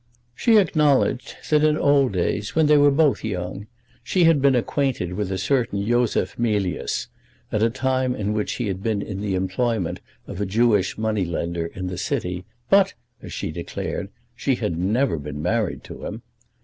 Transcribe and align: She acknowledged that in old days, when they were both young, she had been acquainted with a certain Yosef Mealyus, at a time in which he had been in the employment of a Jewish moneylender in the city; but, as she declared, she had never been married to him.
She 0.33 0.57
acknowledged 0.57 1.35
that 1.51 1.63
in 1.63 1.77
old 1.77 2.13
days, 2.13 2.55
when 2.55 2.65
they 2.65 2.75
were 2.79 2.89
both 2.89 3.23
young, 3.23 3.67
she 4.03 4.23
had 4.23 4.41
been 4.41 4.55
acquainted 4.55 5.13
with 5.13 5.31
a 5.31 5.37
certain 5.37 5.77
Yosef 5.79 6.39
Mealyus, 6.39 7.05
at 7.51 7.61
a 7.61 7.69
time 7.69 8.15
in 8.15 8.33
which 8.33 8.53
he 8.53 8.65
had 8.67 8.81
been 8.81 9.03
in 9.03 9.21
the 9.21 9.35
employment 9.35 9.99
of 10.25 10.41
a 10.41 10.45
Jewish 10.47 10.97
moneylender 10.97 11.67
in 11.67 11.85
the 11.85 11.99
city; 11.99 12.45
but, 12.67 12.95
as 13.21 13.31
she 13.31 13.51
declared, 13.51 14.09
she 14.35 14.55
had 14.55 14.75
never 14.75 15.19
been 15.19 15.39
married 15.39 15.83
to 15.83 16.03
him. 16.07 16.23